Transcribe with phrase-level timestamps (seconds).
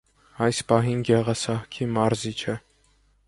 [0.45, 2.59] Այս պահին գեղասահքի մարզիչ է։